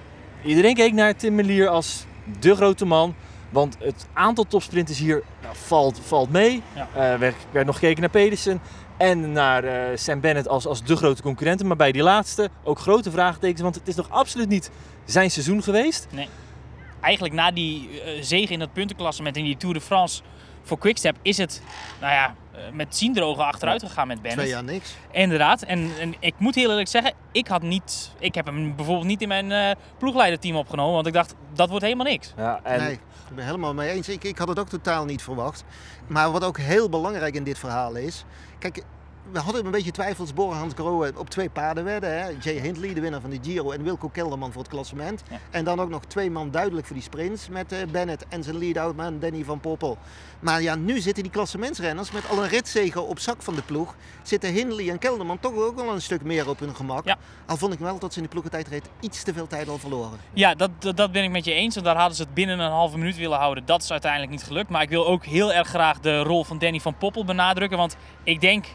iedereen 0.45 0.75
keek 0.75 0.93
naar 0.93 1.17
Tim 1.17 1.35
Merlier 1.35 1.69
als 1.69 2.07
de 2.41 2.57
grote 2.57 2.85
man. 2.85 3.15
Want 3.51 3.77
het 3.81 4.07
aantal 4.13 4.45
topsprinters 4.45 4.99
hier 4.99 5.23
nou, 5.43 5.55
valt, 5.57 6.01
valt 6.03 6.31
mee. 6.31 6.63
Ja. 6.75 6.89
Eh, 6.95 7.19
werd, 7.19 7.35
werd 7.51 7.67
nog 7.67 7.75
gekeken 7.75 8.01
naar 8.01 8.11
Pedersen 8.11 8.61
en 8.97 9.33
naar 9.33 9.65
eh, 9.65 9.97
Sam 9.97 10.21
Bennett 10.21 10.49
als, 10.49 10.67
als 10.67 10.85
de 10.85 10.97
grote 10.97 11.23
concurrenten. 11.23 11.67
Maar 11.67 11.77
bij 11.77 11.93
die 11.93 12.03
laatste 12.03 12.51
ook 12.65 12.79
grote 12.79 13.11
vraagtekens. 13.11 13.61
Want 13.61 13.75
het 13.75 13.89
is 13.89 13.95
nog 13.95 14.11
absoluut 14.11 14.49
niet 14.49 14.71
zijn 15.05 15.31
seizoen 15.31 15.63
geweest. 15.63 16.07
Eigenlijk 17.01 17.35
na 17.35 17.51
die 17.51 18.01
eh, 18.01 18.23
zege 18.23 18.53
in 18.53 18.59
dat 18.59 18.73
puntenklassement 18.73 19.37
in 19.37 19.45
die 19.45 19.57
Tour 19.57 19.75
de 19.75 19.81
France 19.81 20.23
voor 20.69 20.79
Quickstep 20.79 21.17
is 21.23 21.37
het, 21.37 21.63
nou 22.01 22.13
ja, 22.13 22.35
eh, 22.53 22.61
met 22.73 22.97
ziendrogen 22.97 23.45
achteruit 23.45 23.83
gegaan 23.83 24.07
met 24.07 24.23
Bennett. 24.23 24.41
Twee 24.41 24.53
jaar 24.53 24.65
niks. 24.65 24.95
Inderdaad. 25.11 25.63
En, 25.63 25.91
en 26.01 26.15
ik 26.21 26.35
moet 26.39 26.55
heel 26.55 26.71
eerlijk 26.71 26.89
zeggen, 26.89 27.13
ik 27.33 27.49
had 27.49 27.63
niet, 27.63 28.13
ik 28.19 28.35
heb 28.35 28.47
hem 28.47 28.77
bijvoorbeeld 28.77 29.07
niet 29.07 29.23
in 29.23 29.29
mijn 29.29 29.53
eh 29.53 29.71
ploegleiderteam 29.99 30.57
opgenomen, 30.57 30.95
want 30.95 31.07
ik 31.07 31.13
dacht 31.13 31.35
dat 31.55 31.69
wordt 31.69 31.85
helemaal 31.85 32.07
niks. 32.07 32.33
Ja, 32.37 32.61
en 32.63 32.81
Nee, 32.81 32.93
ik 32.93 33.35
ben 33.35 33.45
helemaal 33.45 33.75
mee 33.75 33.91
eens. 33.91 34.09
Ik, 34.09 34.25
ik 34.25 34.39
had 34.39 34.49
het 34.49 34.59
ook 34.59 34.69
totaal 34.69 35.05
niet 35.05 35.23
verwacht. 35.23 35.65
Maar 36.07 36.31
wat 36.31 36.45
ook 36.45 36.59
heel 36.59 36.89
belangrijk 36.89 37.35
in 37.35 37.45
dit 37.45 37.59
verhaal 37.59 37.95
is. 37.95 38.25
Kijk, 38.59 38.83
we 39.33 39.39
hadden 39.39 39.65
een 39.65 39.71
beetje 39.71 39.91
twijfels. 39.91 40.35
Borgans 40.35 40.75
Grohe 40.75 41.13
op 41.17 41.31
twee 41.31 41.51
paarden 41.51 41.85
werden. 41.85 42.19
Hè? 42.19 42.29
Jay 42.41 42.61
Hindley, 42.61 42.95
de 42.95 43.01
winnaar 43.01 43.21
van 43.21 43.31
de 43.31 43.39
Giro. 43.43 43.71
En 43.71 43.83
Wilco 43.83 44.09
Kelderman 44.09 44.53
voor 44.53 44.63
het 44.63 44.71
klassement. 44.71 45.23
Ja. 45.31 45.39
En 45.51 45.65
dan 45.65 45.81
ook 45.81 45.89
nog 45.89 46.05
twee 46.05 46.31
man 46.31 46.51
duidelijk 46.51 46.87
voor 46.87 46.97
die 46.97 47.05
sprints. 47.05 47.49
Met 47.49 47.73
eh, 47.73 47.79
Bennett 47.91 48.25
en 48.29 48.43
zijn 48.43 48.59
lead-out 48.59 48.97
man 48.97 49.19
Danny 49.19 49.45
van 49.45 49.61
Poppel. 49.61 49.99
Maar 50.41 50.63
ja, 50.63 50.75
nu 50.75 51.01
zitten 51.01 51.23
die 51.23 51.33
klassementsrenners 51.33 52.11
met 52.11 52.29
al 52.29 52.43
een 52.43 52.49
ritzegen 52.49 53.07
op 53.07 53.19
zak 53.19 53.43
van 53.43 53.55
de 53.55 53.63
ploeg. 53.63 53.95
Zitten 54.23 54.53
Hindley 54.53 54.91
en 54.91 54.99
Kelderman 54.99 55.39
toch 55.39 55.55
ook 55.55 55.77
wel 55.77 55.93
een 55.93 56.03
stuk 56.03 56.23
meer 56.23 56.49
op 56.49 56.59
hun 56.59 56.77
gemak. 56.77 57.05
Ja. 57.05 57.17
Al 57.47 57.57
vond 57.57 57.73
ik 57.73 57.79
wel 57.79 57.99
dat 57.99 58.13
ze 58.13 58.19
in 58.19 58.25
de 58.25 58.31
ploegentijdrit 58.31 58.89
iets 59.01 59.23
te 59.23 59.33
veel 59.33 59.47
tijd 59.47 59.69
al 59.69 59.79
verloren. 59.79 60.19
Ja, 60.33 60.55
dat, 60.55 60.71
dat, 60.79 60.97
dat 60.97 61.13
ben 61.13 61.25
ik 61.25 61.31
met 61.31 61.45
je 61.45 61.53
eens. 61.53 61.75
Want 61.75 61.87
daar 61.87 61.97
hadden 61.97 62.17
ze 62.17 62.23
het 62.23 62.35
binnen 62.35 62.59
een 62.59 62.71
halve 62.71 62.99
minuut 62.99 63.17
willen 63.17 63.39
houden. 63.39 63.67
Dat 63.67 63.83
is 63.83 63.91
uiteindelijk 63.91 64.31
niet 64.31 64.43
gelukt. 64.43 64.69
Maar 64.69 64.83
ik 64.83 64.89
wil 64.89 65.07
ook 65.07 65.25
heel 65.25 65.53
erg 65.53 65.69
graag 65.69 66.01
de 66.01 66.23
rol 66.23 66.45
van 66.45 66.59
Danny 66.59 66.81
van 66.81 66.97
Poppel 66.97 67.25
benadrukken. 67.25 67.79
Want 67.79 67.97
ik 68.23 68.41
denk 68.41 68.67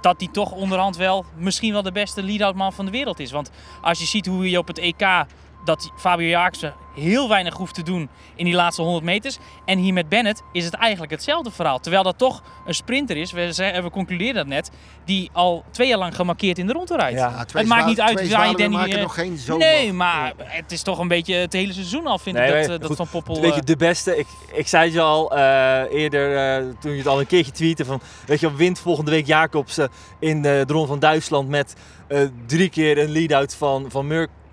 dat 0.00 0.20
hij 0.20 0.28
toch 0.32 0.52
onderhand 0.52 0.96
wel 0.96 1.24
misschien 1.36 1.72
wel 1.72 1.82
de 1.82 1.92
beste 1.92 2.22
lead-out 2.22 2.54
man 2.54 2.72
van 2.72 2.84
de 2.84 2.90
wereld 2.90 3.20
is. 3.20 3.30
Want 3.30 3.50
als 3.82 3.98
je 3.98 4.06
ziet 4.06 4.26
hoe 4.26 4.50
je 4.50 4.58
op 4.58 4.66
het 4.66 4.78
EK 4.78 5.24
dat 5.66 5.90
Fabio 5.96 6.28
Jacobsen 6.28 6.74
heel 6.94 7.28
weinig 7.28 7.54
hoeft 7.56 7.74
te 7.74 7.82
doen 7.82 8.08
in 8.34 8.44
die 8.44 8.54
laatste 8.54 8.82
100 8.82 9.04
meters. 9.04 9.38
En 9.64 9.78
hier 9.78 9.92
met 9.92 10.08
Bennett 10.08 10.42
is 10.52 10.64
het 10.64 10.74
eigenlijk 10.74 11.12
hetzelfde 11.12 11.50
verhaal. 11.50 11.78
Terwijl 11.78 12.02
dat 12.02 12.18
toch 12.18 12.42
een 12.66 12.74
sprinter 12.74 13.16
is, 13.16 13.32
we, 13.32 13.80
we 13.82 13.90
concludeerden 13.90 14.34
dat 14.34 14.46
net, 14.46 14.70
die 15.04 15.30
al 15.32 15.64
twee 15.70 15.88
jaar 15.88 15.98
lang 15.98 16.16
gemarkeerd 16.16 16.58
in 16.58 16.66
de 16.66 16.72
ronde 16.72 16.96
rijdt. 16.96 17.18
Ja. 17.18 17.44
Het 17.52 17.66
maakt 17.66 17.86
niet 17.86 18.00
uit 18.00 18.16
twee 18.16 18.28
zwaluwen 18.28 18.58
Danny... 18.58 18.76
maken 18.76 18.94
eh, 18.94 19.02
nog 19.02 19.14
geen 19.14 19.36
zomer. 19.38 19.66
Nee, 19.66 19.92
maar 19.92 20.32
het 20.38 20.72
is 20.72 20.82
toch 20.82 20.98
een 20.98 21.08
beetje 21.08 21.34
het 21.34 21.52
hele 21.52 21.72
seizoen 21.72 22.06
al, 22.06 22.18
vind 22.18 22.36
Nee, 22.36 22.46
ik, 22.46 22.52
dat, 22.52 22.62
eh, 22.62 22.68
dat 22.68 22.86
goed, 22.86 22.96
Van 22.96 23.08
Poppel... 23.08 23.40
Weet 23.40 23.54
je, 23.54 23.60
eh, 23.60 23.66
de 23.66 23.76
beste. 23.76 24.18
Ik, 24.18 24.26
ik 24.52 24.68
zei 24.68 24.84
het 24.84 24.92
je 24.96 25.00
al 25.00 25.36
eh, 25.36 25.92
eerder, 25.92 26.36
eh, 26.36 26.64
toen 26.80 26.90
je 26.90 26.98
het 26.98 27.06
al 27.06 27.20
een 27.20 27.26
keertje 27.26 27.52
tweette. 27.52 27.84
Van, 27.84 28.00
weet 28.26 28.40
je, 28.40 28.54
wint 28.54 28.78
volgende 28.78 29.10
week 29.10 29.26
Jacobsen 29.26 29.90
in 30.18 30.42
de, 30.42 30.62
de 30.66 30.72
Ronde 30.72 30.88
van 30.88 30.98
Duitsland 30.98 31.48
met 31.48 31.74
eh, 32.08 32.20
drie 32.46 32.68
keer 32.68 32.98
een 32.98 33.10
lead-out 33.10 33.54
van, 33.54 33.90
van 33.90 34.06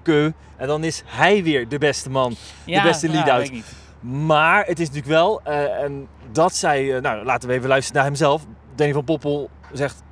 En 0.07 0.67
dan 0.67 0.83
is 0.83 1.03
hij 1.05 1.43
weer 1.43 1.67
de 1.67 1.77
beste 1.77 2.10
man. 2.10 2.36
ja, 2.65 2.83
beste 2.83 3.10
lead-out. 3.10 3.51
Maar 4.00 4.65
het 4.65 4.79
is 4.79 4.88
natuurlijk 4.88 5.13
wel, 5.13 5.41
eh, 5.43 5.83
en 5.83 6.07
dat 6.31 6.55
zei, 6.55 6.91
eh, 6.91 7.01
nou 7.01 7.25
laten 7.25 7.50
we 7.50 7.55
even 7.55 7.67
luisteren 7.67 7.95
naar 7.98 8.05
hemzelf. 8.05 8.45
Danny 8.75 8.93
van 8.93 9.03
Poppel 9.03 9.50
zegt, 9.72 10.03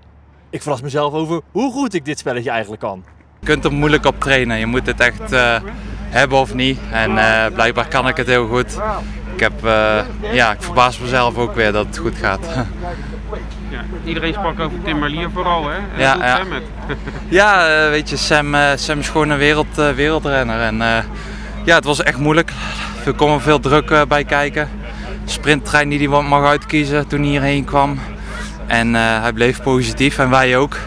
ik 0.50 0.62
verras 0.62 0.81
mezelf 0.81 1.13
over 1.13 1.41
hoe 1.51 1.71
goed 1.71 1.93
ik 1.93 2.05
dit 2.05 2.19
spelletje 2.19 2.50
eigenlijk 2.50 2.81
kan. 2.81 3.03
Je 3.39 3.48
kunt 3.48 3.65
er 3.65 3.74
moeilijk 3.74 4.05
op 4.05 4.19
trainen. 4.19 4.57
Je 4.57 4.65
moet 4.65 4.86
het 4.86 5.00
echt 5.00 5.31
eh, 5.31 5.62
hebben 6.10 6.38
of 6.38 6.53
niet. 6.53 6.79
En 6.91 7.17
eh, 7.17 7.53
blijkbaar 7.53 7.88
kan 7.88 8.07
ik 8.07 8.17
het 8.17 8.27
heel 8.27 8.48
goed. 8.48 8.79
Ik, 9.33 9.39
heb, 9.39 9.65
eh, 9.65 10.05
ja, 10.33 10.51
ik 10.51 10.62
verbaas 10.62 11.00
mezelf 11.00 11.38
ook 11.38 11.55
weer 11.55 11.71
dat 11.71 11.86
het 11.86 11.98
goed 11.98 12.15
gaat. 12.15 12.45
Iedereen 14.05 14.33
sprak 14.33 14.59
over 14.59 14.77
Tim 14.83 15.00
Merlier 15.00 15.29
vooral, 15.33 15.69
hè? 15.69 15.75
En 15.75 15.83
Ja, 15.97 16.15
ja. 16.19 16.38
Sam 16.38 16.51
het? 16.51 16.63
ja, 17.29 17.67
eh, 17.67 17.89
weet 17.89 18.09
je, 18.09 18.17
Sam, 18.17 18.55
eh, 18.55 18.71
Sam 18.75 19.00
is 19.00 19.09
gewoon 19.09 19.29
een 19.29 19.38
wereld, 19.38 19.77
eh, 19.77 19.89
wereldrenner. 19.89 20.61
En 20.61 20.81
eh, 20.81 21.03
ja, 21.65 21.75
het 21.75 21.83
was 21.85 22.03
echt 22.03 22.17
moeilijk. 22.17 22.51
Er 23.05 23.13
kwam 23.15 23.33
er 23.33 23.41
veel 23.41 23.59
druk 23.59 24.07
bij 24.07 24.23
kijken. 24.23 24.69
Sprinttrein 25.25 25.89
die 25.89 26.09
hij 26.09 26.21
mag 26.21 26.45
uitkiezen 26.45 27.07
toen 27.07 27.19
hij 27.19 27.29
hierheen 27.29 27.65
kwam. 27.65 28.00
En 28.71 28.95
eh, 28.95 29.21
hij 29.21 29.33
bleef 29.33 29.61
positief 29.63 30.17
en 30.17 30.29
wij 30.29 30.57
ook. 30.57 30.77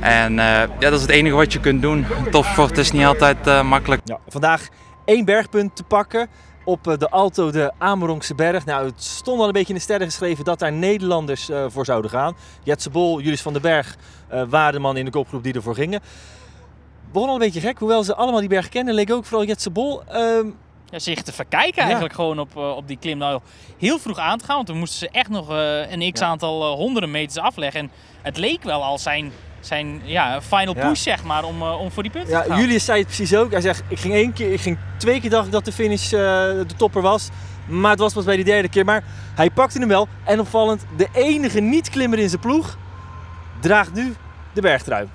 En 0.00 0.38
eh, 0.38 0.46
ja, 0.78 0.90
dat 0.90 0.92
is 0.92 1.00
het 1.00 1.10
enige 1.10 1.34
wat 1.34 1.52
je 1.52 1.60
kunt 1.60 1.82
doen. 1.82 2.06
Topsport 2.30 2.78
is 2.78 2.92
niet 2.92 3.04
altijd 3.04 3.46
eh, 3.46 3.62
makkelijk. 3.62 4.00
Ja, 4.04 4.18
vandaag 4.28 4.68
één 5.04 5.24
bergpunt 5.24 5.76
te 5.76 5.82
pakken 5.82 6.28
op 6.64 6.88
eh, 6.88 6.98
de 6.98 7.10
Alto 7.10 7.50
de 7.50 7.72
Amerongse 7.78 8.34
Berg. 8.34 8.64
Nou, 8.64 8.86
het 8.86 9.02
stond 9.02 9.40
al 9.40 9.46
een 9.46 9.52
beetje 9.52 9.68
in 9.68 9.74
de 9.74 9.80
sterren 9.80 10.06
geschreven 10.06 10.44
dat 10.44 10.58
daar 10.58 10.72
Nederlanders 10.72 11.48
eh, 11.48 11.64
voor 11.68 11.84
zouden 11.84 12.10
gaan. 12.10 12.36
Jetse 12.62 12.90
Bol, 12.90 13.20
Julius 13.20 13.42
van 13.42 13.52
den 13.52 13.62
Berg 13.62 13.96
eh, 14.28 14.42
waren 14.48 14.72
de 14.72 14.78
mannen 14.78 14.98
in 14.98 15.04
de 15.04 15.16
kopgroep 15.16 15.42
die 15.42 15.54
ervoor 15.54 15.74
gingen. 15.74 16.00
Begon 17.12 17.28
al 17.28 17.34
een 17.34 17.40
beetje 17.40 17.60
gek, 17.60 17.78
hoewel 17.78 18.04
ze 18.04 18.14
allemaal 18.14 18.40
die 18.40 18.48
berg 18.48 18.68
kennen, 18.68 18.94
leek 18.94 19.12
ook 19.12 19.24
vooral 19.24 19.46
Jetse 19.46 19.70
Bol. 19.70 20.02
ehm, 20.04 20.46
ja, 20.90 20.98
zich 20.98 21.22
te 21.22 21.32
verkijken 21.32 21.82
eigenlijk 21.82 22.14
gewoon 22.14 22.38
op, 22.38 22.56
op 22.56 22.88
die 22.88 22.98
klim. 22.98 23.18
Nou, 23.18 23.40
heel 23.78 23.98
vroeg 23.98 24.18
aan 24.18 24.38
te 24.38 24.44
gaan, 24.44 24.54
want 24.54 24.66
dan 24.66 24.78
moesten 24.78 24.98
ze 24.98 25.08
echt 25.08 25.28
nog 25.28 25.48
een 25.88 26.12
x-aantal 26.12 26.76
honderden 26.76 27.10
meters 27.10 27.38
afleggen. 27.38 27.80
En 27.80 27.90
het 28.22 28.36
leek 28.36 28.62
wel 28.62 28.84
al 28.84 28.98
zijn, 28.98 29.32
zijn 29.66 30.00
ja, 30.04 30.42
final 30.42 30.74
Ja. 30.76 30.88
push, 30.88 31.02
zeg 31.02 31.24
maar, 31.24 31.44
om, 31.44 31.62
eh, 31.62 31.80
om 31.80 31.90
voor 31.90 32.02
die 32.02 32.12
punten 32.12 32.30
Ja, 32.30 32.42
te 32.42 32.48
gaan. 32.50 32.60
Julius 32.60 32.84
zei 32.84 32.98
het 32.98 33.06
precies 33.06 33.34
ook. 33.36 33.50
Hij 33.50 33.60
zegt, 33.60 33.82
ik 33.88 33.98
ging 33.98 34.14
één 34.14 34.32
keer, 34.32 34.52
ik 34.52 34.60
ging 34.60 34.78
twee 34.98 35.20
keer 35.20 35.30
dacht 35.30 35.46
ik 35.46 35.52
dat 35.52 35.64
de 35.64 35.72
finish 35.72 36.12
eh, 36.12 36.20
de 36.20 36.66
topper 36.76 37.02
was. 37.02 37.28
Maar 37.66 37.90
het 37.90 38.00
was 38.00 38.12
pas 38.12 38.24
bij 38.24 38.36
de 38.36 38.42
derde 38.42 38.68
keer. 38.68 38.84
Maar 38.84 39.02
hij 39.34 39.50
pakte 39.50 39.78
hem 39.78 39.88
wel. 39.88 40.08
En 40.24 40.40
opvallend, 40.40 40.84
de 40.96 41.08
enige 41.12 41.60
niet-klimmer 41.60 42.18
in 42.18 42.28
zijn 42.28 42.40
ploeg 42.40 42.76
draagt 43.60 43.94
nu 43.94 44.14
de 44.52 44.60
bergtrui. 44.60 45.08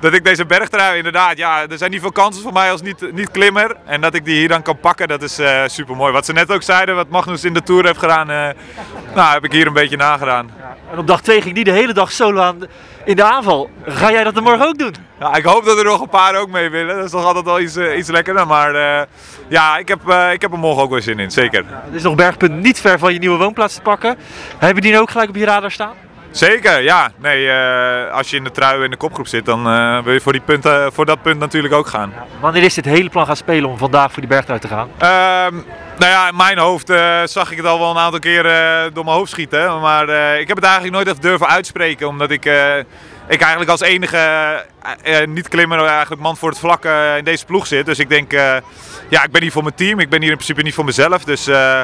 Dat 0.00 0.12
ik 0.12 0.24
deze 0.24 0.46
bergtrui 0.46 0.96
inderdaad, 0.96 1.36
ja, 1.36 1.68
er 1.68 1.78
zijn 1.78 1.90
niet 1.90 2.00
veel 2.00 2.12
kansen 2.12 2.42
voor 2.42 2.52
mij 2.52 2.70
als 2.70 2.82
niet, 2.82 3.12
niet 3.12 3.30
klimmer. 3.30 3.76
En 3.84 4.00
dat 4.00 4.14
ik 4.14 4.24
die 4.24 4.38
hier 4.38 4.48
dan 4.48 4.62
kan 4.62 4.78
pakken, 4.78 5.08
dat 5.08 5.22
is 5.22 5.40
super 5.66 5.96
mooi. 5.96 6.12
Wat 6.12 6.24
ze 6.24 6.32
net 6.32 6.52
ook 6.52 6.62
zeiden, 6.62 6.94
wat 6.94 7.08
Magnus 7.08 7.44
in 7.44 7.54
de 7.54 7.62
Tour 7.62 7.84
heeft 7.84 7.98
gedaan, 7.98 8.30
eh, 8.30 8.48
nou, 9.14 9.32
heb 9.32 9.44
ik 9.44 9.52
hier 9.52 9.66
een 9.66 9.72
beetje 9.72 9.96
nagedaan. 9.96 10.50
En 10.92 10.98
op 10.98 11.06
dag 11.06 11.20
2 11.20 11.42
ging 11.42 11.54
die 11.54 11.64
de 11.64 11.70
hele 11.70 11.92
dag 11.92 12.12
solo 12.12 12.40
aan 12.40 12.58
in 13.04 13.16
de 13.16 13.24
aanval. 13.24 13.70
Ga 13.86 14.10
jij 14.10 14.24
dat 14.24 14.36
er 14.36 14.42
morgen 14.42 14.66
ook 14.66 14.78
doen? 14.78 14.94
Ja, 15.20 15.34
ik 15.34 15.44
hoop 15.44 15.64
dat 15.64 15.78
er 15.78 15.84
nog 15.84 16.00
een 16.00 16.08
paar 16.08 16.36
ook 16.36 16.50
mee 16.50 16.70
willen. 16.70 16.96
Dat 16.96 17.04
is 17.04 17.10
toch 17.10 17.24
altijd 17.24 17.44
wel 17.44 17.60
iets, 17.60 17.76
eh, 17.76 17.98
iets 17.98 18.08
lekkerder. 18.08 18.46
Maar 18.46 18.74
eh, 18.74 19.06
ja, 19.48 19.78
ik 19.78 19.88
heb, 19.88 20.08
eh, 20.08 20.32
ik 20.32 20.40
heb 20.40 20.52
er 20.52 20.58
morgen 20.58 20.82
ook 20.82 20.90
wel 20.90 21.00
zin 21.00 21.18
in, 21.18 21.30
zeker. 21.30 21.64
Er 21.90 21.94
is 21.94 22.02
nog 22.02 22.14
bergpunt 22.14 22.62
niet 22.62 22.80
ver 22.80 22.98
van 22.98 23.12
je 23.12 23.18
nieuwe 23.18 23.38
woonplaats 23.38 23.74
te 23.74 23.80
pakken. 23.80 24.16
Hebben 24.58 24.82
die 24.82 24.90
nou 24.90 25.02
ook 25.02 25.10
gelijk 25.10 25.28
op 25.28 25.36
je 25.36 25.44
radar 25.44 25.70
staan? 25.70 25.94
Zeker, 26.30 26.82
ja. 26.82 27.12
Nee, 27.16 27.50
eh, 27.50 28.12
als 28.12 28.30
je 28.30 28.36
in 28.36 28.44
de 28.44 28.50
trui 28.50 28.84
in 28.84 28.90
de 28.90 28.96
kopgroep 28.96 29.28
zit, 29.28 29.44
dan 29.44 29.66
eh, 29.66 29.98
wil 30.02 30.12
je 30.12 30.20
voor, 30.20 30.32
die 30.32 30.40
punten, 30.40 30.92
voor 30.92 31.06
dat 31.06 31.22
punt 31.22 31.38
natuurlijk 31.38 31.74
ook 31.74 31.86
gaan. 31.86 32.12
Wanneer 32.40 32.62
is 32.62 32.74
dit 32.74 32.84
hele 32.84 33.08
plan 33.10 33.26
gaan 33.26 33.36
spelen 33.36 33.70
om 33.70 33.78
vandaag 33.78 34.12
voor 34.12 34.20
die 34.22 34.30
bergtrui 34.30 34.58
te 34.60 34.68
gaan? 34.68 34.88
Ehm, 34.98 35.54
nou 35.98 36.10
ja, 36.12 36.28
in 36.28 36.36
mijn 36.36 36.58
hoofd 36.58 36.90
eh, 36.90 37.20
zag 37.24 37.50
ik 37.50 37.56
het 37.56 37.66
al 37.66 37.78
wel 37.78 37.90
een 37.90 37.98
aantal 37.98 38.20
keer 38.20 38.46
eh, 38.46 38.82
door 38.92 39.04
mijn 39.04 39.16
hoofd 39.16 39.30
schieten. 39.30 39.80
Maar 39.80 40.08
eh, 40.08 40.40
ik 40.40 40.48
heb 40.48 40.56
het 40.56 40.64
eigenlijk 40.66 40.94
nooit 40.94 41.08
echt 41.08 41.22
durven 41.22 41.46
uitspreken. 41.48 42.08
Omdat 42.08 42.30
ik, 42.30 42.44
eh, 42.44 42.78
ik 43.28 43.40
eigenlijk 43.40 43.70
als 43.70 43.80
enige 43.80 44.16
eh, 44.16 45.20
eh, 45.20 45.28
niet-klimmer, 45.28 45.84
eigenlijk 45.84 46.22
man 46.22 46.36
voor 46.36 46.48
het 46.48 46.58
vlak 46.58 46.84
eh, 46.84 47.16
in 47.16 47.24
deze 47.24 47.44
ploeg 47.44 47.66
zit. 47.66 47.86
Dus 47.86 47.98
ik 47.98 48.08
denk, 48.08 48.32
eh, 48.32 48.56
ja, 49.08 49.24
ik 49.24 49.30
ben 49.30 49.42
hier 49.42 49.52
voor 49.52 49.62
mijn 49.62 49.74
team. 49.74 49.98
Ik 50.00 50.08
ben 50.08 50.20
hier 50.20 50.30
in 50.30 50.36
principe 50.36 50.62
niet 50.62 50.74
voor 50.74 50.84
mezelf. 50.84 51.24
Dus 51.24 51.46
eh, 51.46 51.80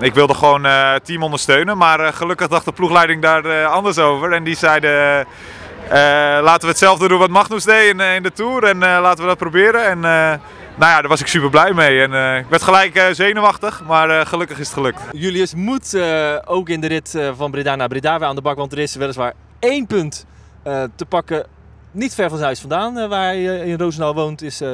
ik 0.00 0.14
wilde 0.14 0.34
gewoon 0.34 0.66
eh, 0.66 0.92
het 0.92 1.04
team 1.04 1.22
ondersteunen. 1.22 1.78
Maar 1.78 2.00
eh, 2.00 2.12
gelukkig 2.12 2.48
dacht 2.48 2.64
de 2.64 2.72
ploegleiding 2.72 3.22
daar 3.22 3.44
eh, 3.44 3.70
anders 3.70 3.98
over. 3.98 4.32
En 4.32 4.44
die 4.44 4.56
zeiden... 4.56 5.18
eh, 5.18 5.96
laten 6.42 6.60
we 6.60 6.66
hetzelfde 6.66 7.08
doen 7.08 7.18
wat 7.18 7.30
Magnus 7.30 7.64
deed 7.64 7.88
in, 7.92 8.00
eh, 8.00 8.14
in 8.14 8.22
de 8.22 8.32
Tour 8.32 8.64
en 8.64 8.82
eh, 8.82 8.98
laten 9.02 9.22
we 9.22 9.28
dat 9.28 9.38
proberen. 9.38 9.84
En 9.84 9.96
eh, 9.96 10.38
nou 10.76 10.90
ja, 10.92 11.00
daar 11.00 11.08
was 11.08 11.20
ik 11.20 11.26
super 11.26 11.50
blij 11.50 11.72
mee. 11.72 12.02
En 12.02 12.14
eh, 12.14 12.38
ik 12.38 12.46
werd 12.48 12.62
gelijk 12.62 12.94
eh, 12.94 13.04
zenuwachtig, 13.12 13.82
maar 13.86 14.10
eh, 14.10 14.26
gelukkig 14.26 14.58
is 14.58 14.66
het 14.66 14.74
gelukt. 14.76 15.00
Julius 15.12 15.54
moet 15.54 15.94
eh, 15.94 16.36
ook 16.44 16.68
in 16.68 16.80
de 16.80 16.86
rit 16.86 17.14
eh, 17.14 17.30
van 17.36 17.50
Breda 17.50 17.76
naar 17.76 17.88
Breda 17.88 18.18
weer 18.18 18.28
aan 18.28 18.34
de 18.34 18.42
bak. 18.42 18.56
Want 18.56 18.72
er 18.72 18.78
is 18.78 18.94
weliswaar 18.94 19.32
één 19.58 19.86
punt 19.86 20.26
eh, 20.62 20.82
te 20.96 21.06
pakken. 21.06 21.46
Niet 21.90 22.14
ver 22.14 22.24
van 22.24 22.32
zijn 22.36 22.44
huis 22.44 22.60
vandaan, 22.60 22.98
eh, 22.98 23.08
waar 23.08 23.24
hij 23.24 23.60
eh, 23.60 23.66
in 23.66 23.78
Roosendaal 23.78 24.14
woont, 24.14 24.42
is 24.42 24.60
eh, 24.60 24.70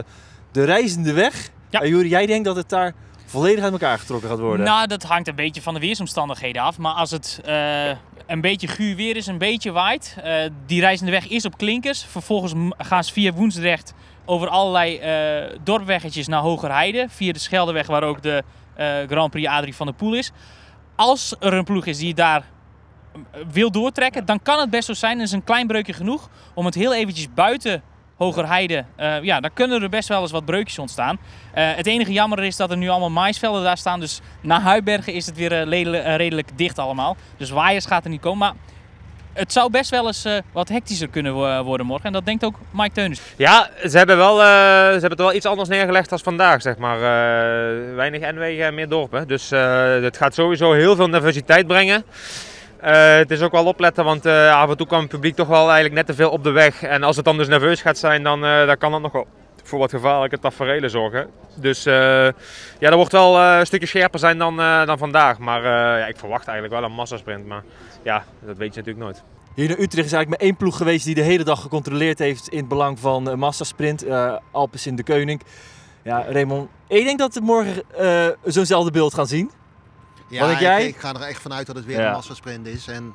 de 0.52 0.64
reizende 0.64 1.12
weg. 1.12 1.48
Ja. 1.70 1.80
Eh, 1.80 1.88
Juri, 1.88 2.08
jij 2.08 2.26
denkt 2.26 2.44
dat 2.44 2.56
het 2.56 2.68
daar 2.68 2.92
volledig 3.28 3.64
uit 3.64 3.72
elkaar 3.72 3.98
getrokken 3.98 4.28
gaat 4.28 4.38
worden? 4.38 4.66
Nou, 4.66 4.86
dat 4.86 5.02
hangt 5.02 5.28
een 5.28 5.34
beetje 5.34 5.62
van 5.62 5.74
de 5.74 5.80
weersomstandigheden 5.80 6.62
af. 6.62 6.78
Maar 6.78 6.92
als 6.92 7.10
het 7.10 7.40
eh, 7.44 7.88
een 8.26 8.40
beetje 8.40 8.68
guur 8.68 8.96
weer 8.96 9.16
is, 9.16 9.26
een 9.26 9.38
beetje 9.38 9.70
waait. 9.70 10.16
eh, 10.22 10.50
die 10.66 10.80
reizende 10.80 11.12
weg 11.12 11.28
is 11.28 11.44
op 11.44 11.56
klinkers. 11.58 12.04
Vervolgens 12.04 12.52
gaan 12.78 13.04
ze 13.04 13.12
via 13.12 13.32
Woensdrecht 13.32 13.94
over 14.24 14.48
allerlei 14.48 14.96
eh 14.96 15.58
dorpweggetjes 15.62 16.26
naar 16.26 16.40
Hogerheide. 16.40 17.06
Via 17.08 17.32
de 17.32 17.38
Scheldeweg, 17.38 17.86
waar 17.86 18.02
ook 18.02 18.22
de 18.22 18.42
Grand 19.08 19.30
Prix 19.30 19.48
Adrie 19.48 19.74
van 19.76 19.86
der 19.86 19.94
Poel 19.94 20.14
is. 20.14 20.32
Als 20.96 21.34
er 21.40 21.52
een 21.52 21.64
ploeg 21.64 21.86
is 21.86 21.98
die 21.98 22.14
daar 22.14 22.44
wil 23.52 23.70
doortrekken, 23.70 24.24
dan 24.24 24.42
kan 24.42 24.58
het 24.60 24.70
best 24.70 24.86
zo 24.86 24.92
zijn. 24.94 25.16
Er 25.16 25.22
is 25.24 25.32
een 25.32 25.44
klein 25.44 25.66
breukje 25.66 25.92
genoeg 25.92 26.28
om 26.54 26.64
het 26.64 26.74
heel 26.74 26.94
eventjes 26.94 27.34
buiten 27.34 27.82
Hogerheide, 28.18 28.84
eh 28.96 29.22
ja, 29.22 29.40
dan 29.40 29.50
kunnen 29.54 29.82
er 29.82 29.88
best 29.88 30.08
wel 30.08 30.20
eens 30.22 30.30
wat 30.30 30.44
breukjes 30.44 30.78
ontstaan. 30.78 31.18
Eh, 31.52 31.64
het 31.74 31.86
enige 31.86 32.12
jammer 32.12 32.44
is 32.44 32.56
dat 32.56 32.70
er 32.70 32.76
nu 32.76 32.88
allemaal 32.88 33.10
maisvelden 33.10 33.62
daar 33.62 33.76
staan. 33.76 34.00
Dus 34.00 34.20
na 34.40 34.60
Huibergen 34.60 35.12
is 35.12 35.26
het 35.26 35.36
weer 35.36 35.52
eh, 35.52 36.16
redelijk 36.16 36.48
dicht 36.58 36.78
allemaal. 36.78 37.16
Dus 37.36 37.50
waaiers 37.50 37.86
gaat 37.86 38.04
er 38.04 38.10
niet 38.10 38.20
komen. 38.20 38.38
Maar 38.38 38.52
het 39.32 39.52
zou 39.52 39.70
best 39.70 39.90
wel 39.90 40.06
eens 40.06 40.26
wat 40.52 40.68
hectischer 40.68 41.08
kunnen 41.08 41.34
wo- 41.34 41.62
worden 41.62 41.86
morgen. 41.86 42.06
En 42.06 42.12
dat 42.12 42.24
denkt 42.24 42.44
ook 42.44 42.54
Mike 42.70 42.92
Teunis. 42.94 43.20
Ja, 43.36 43.70
ze 43.88 43.98
hebben, 43.98 44.16
wel, 44.16 44.36
ze 44.36 44.42
hebben 44.90 45.10
het 45.10 45.18
wel 45.20 45.34
iets 45.34 45.46
anders 45.46 45.68
neergelegd 45.68 46.12
als 46.12 46.22
vandaag, 46.22 46.62
zeg 46.62 46.76
maar. 46.76 46.98
Weinig 47.94 48.32
N-wegen, 48.32 48.74
meer 48.74 48.88
dorpen. 48.88 49.28
Dus 49.28 49.50
het 50.02 50.16
gaat 50.16 50.34
sowieso 50.34 50.72
heel 50.72 50.96
veel 50.96 51.08
nervositeit 51.08 51.66
brengen. 51.66 52.04
Eh, 52.80 53.14
het 53.14 53.30
is 53.30 53.40
ook 53.40 53.52
wel 53.52 53.64
opletten, 53.64 54.04
want 54.04 54.26
eh, 54.26 54.60
af 54.60 54.70
en 54.70 54.76
toe 54.76 54.86
kan 54.86 55.00
het 55.00 55.08
publiek 55.08 55.34
toch 55.34 55.48
wel 55.48 55.64
eigenlijk 55.64 55.94
net 55.94 56.06
te 56.06 56.14
veel 56.14 56.30
op 56.30 56.44
de 56.44 56.50
weg. 56.50 56.82
En 56.82 57.02
als 57.02 57.16
het 57.16 57.24
dan 57.24 57.36
dus 57.36 57.48
nerveus 57.48 57.80
gaat 57.80 57.98
zijn, 57.98 58.22
dan, 58.22 58.44
eh, 58.44 58.66
dan 58.66 58.76
kan 58.78 58.92
dat 58.92 59.00
nog 59.00 59.12
wel 59.12 59.26
voor 59.62 59.78
wat 59.78 59.90
gevaarlijke 59.90 60.38
tafereelen 60.38 60.90
zorgen. 60.90 61.30
Dus 61.54 61.82
ja, 61.82 62.32
dat 62.78 62.94
wordt 62.94 63.12
wel 63.12 63.38
een 63.40 63.66
stukje 63.66 63.86
scherper 63.86 64.18
zijn 64.18 64.38
dan, 64.38 64.56
dan 64.86 64.98
vandaag. 64.98 65.38
Maar 65.38 65.62
ja, 65.98 66.06
ik 66.06 66.16
verwacht 66.16 66.46
eigenlijk 66.46 66.80
wel 66.80 66.90
een 66.90 66.96
massasprint. 66.96 67.46
Maar 67.46 67.62
ja, 68.02 68.24
dat 68.40 68.56
weet 68.56 68.74
je 68.74 68.80
natuurlijk 68.80 69.04
nooit. 69.04 69.22
Hier 69.54 69.70
in 69.70 69.82
Utrecht 69.82 70.06
is 70.06 70.12
eigenlijk 70.12 70.28
maar 70.28 70.48
één 70.48 70.56
ploeg 70.56 70.76
geweest 70.76 71.04
die 71.04 71.14
de 71.14 71.20
hele 71.20 71.44
dag 71.44 71.60
gecontroleerd 71.60 72.18
heeft 72.18 72.48
in 72.48 72.58
het 72.58 72.68
belang 72.68 72.98
van 72.98 73.28
uh, 73.28 73.34
massasprint. 73.34 74.04
Alpes 74.50 74.86
in 74.86 74.96
de 74.96 75.02
Koning. 75.02 75.42
Ja, 76.02 76.24
Raymond, 76.28 76.68
ik 76.86 77.04
denk 77.04 77.18
dat 77.18 77.34
we 77.34 77.40
morgen 77.40 77.82
zo'nzelfde 78.44 78.90
beeld 78.90 79.14
gaan 79.14 79.26
zien. 79.26 79.50
Ja, 80.28 80.40
Wat 80.40 80.48
denk 80.48 80.60
jij? 80.60 80.86
Ik, 80.86 80.94
ik 80.94 81.00
ga 81.00 81.14
er 81.14 81.20
echt 81.20 81.40
vanuit 81.40 81.66
dat 81.66 81.76
het 81.76 81.84
weer 81.84 82.00
een 82.00 82.12
massasprint 82.12 82.66
is. 82.66 82.86
En 82.86 83.14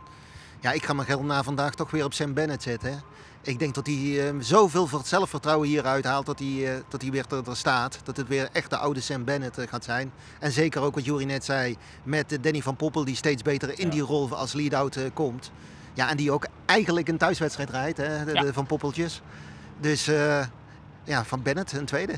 ja, 0.60 0.72
ik 0.72 0.86
ga 0.86 0.94
mijn 0.94 1.08
geld 1.08 1.24
na 1.24 1.44
vandaag 1.44 1.76
toch 1.76 1.92
weer 1.92 2.06
op 2.06 2.14
Sam 2.14 2.34
Bennett 2.34 2.64
zetten. 2.64 3.02
Ik 3.42 3.60
denk 3.60 3.76
dat 3.76 3.86
hij 3.86 4.28
eh, 4.30 4.34
zoveel 4.40 4.88
voor 4.88 5.00
het 5.00 5.08
zelfvertrouwen 5.08 5.68
hier 5.68 5.86
uithaalt 5.86 6.26
dat 6.26 6.40
hij, 6.40 6.74
eh, 6.76 6.82
dat 6.88 7.02
hij 7.02 7.12
weer 7.12 7.26
er, 7.30 7.50
er 7.50 7.56
staat. 7.58 8.00
Dat 8.04 8.18
het 8.18 8.28
weer 8.28 8.50
echt 8.52 8.70
de 8.70 8.78
oude 8.78 9.02
Sam 9.02 9.24
Bennett 9.24 9.58
eh, 9.58 9.68
gaat 9.68 9.84
zijn. 9.84 10.12
En 10.40 10.52
zeker 10.52 10.82
ook 10.82 10.96
wat 10.96 11.06
Jury 11.06 11.24
net 11.24 11.46
zei 11.46 11.78
met 12.04 12.32
eh, 12.32 12.38
Danny 12.42 12.62
van 12.62 12.76
Poppel 12.76 13.06
die 13.06 13.16
steeds 13.16 13.42
beter 13.42 13.80
in 13.80 13.90
die 13.90 14.02
rol 14.02 14.36
als 14.36 14.54
lead-out 14.54 14.98
komt. 15.14 15.52
Ja, 15.94 16.10
en 16.10 16.18
die 16.18 16.32
ook 16.32 16.48
eigenlijk 16.66 17.08
een 17.08 17.18
thuiswedstrijd 17.18 17.70
rijdt, 17.70 17.98
hè, 17.98 18.26
de, 18.26 18.34
Ja. 18.34 18.42
de 18.42 18.54
Van 18.54 18.66
Poppeltjes. 18.66 19.22
Dus 19.80 20.06
ja, 21.04 21.24
van 21.26 21.42
Bennett 21.42 21.72
een 21.72 21.86
tweede. 21.86 22.14